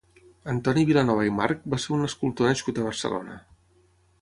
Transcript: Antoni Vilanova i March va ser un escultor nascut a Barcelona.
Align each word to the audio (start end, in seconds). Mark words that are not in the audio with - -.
Antoni 0.53 0.85
Vilanova 0.91 1.27
i 1.27 1.33
March 1.41 1.69
va 1.75 1.81
ser 1.83 1.93
un 1.99 2.09
escultor 2.09 2.51
nascut 2.53 2.81
a 2.81 2.87
Barcelona. 2.89 3.37